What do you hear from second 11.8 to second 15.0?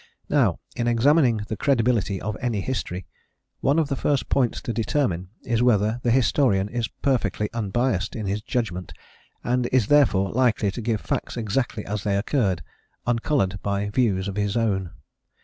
as they occurred, un coloured by views of his own.